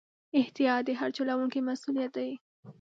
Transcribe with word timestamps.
احتیاط 0.39 0.81
د 0.85 0.89
هر 0.99 1.09
چلوونکي 1.17 1.59
مسؤلیت 1.69 2.11
دی. 2.17 2.31